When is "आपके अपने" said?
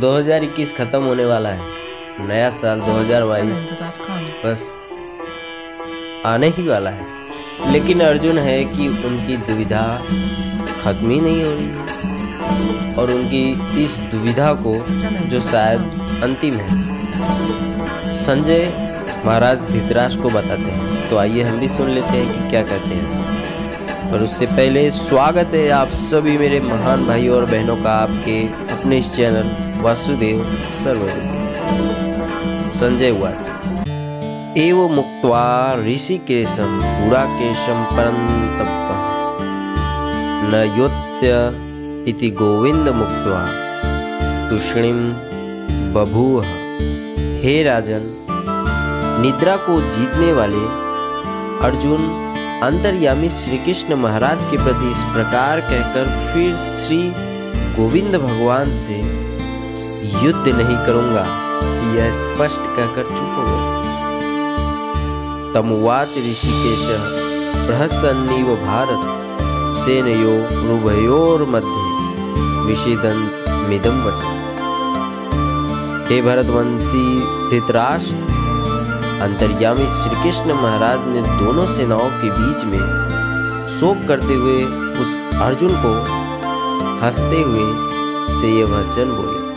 27.92-28.98